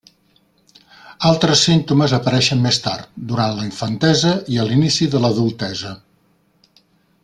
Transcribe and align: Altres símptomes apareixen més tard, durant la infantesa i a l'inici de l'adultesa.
Altres 1.31 1.61
símptomes 1.67 2.15
apareixen 2.19 2.65
més 2.65 2.81
tard, 2.87 3.11
durant 3.33 3.55
la 3.59 3.69
infantesa 3.69 4.35
i 4.55 4.61
a 4.65 4.69
l'inici 4.71 5.13
de 5.17 5.25
l'adultesa. 5.27 5.97